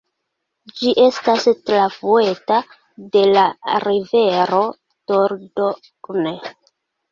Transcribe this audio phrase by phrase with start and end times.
[0.77, 2.57] Ĝi estas trafluata
[3.17, 3.45] de la
[3.85, 4.65] rivero
[5.15, 6.37] Dordogne.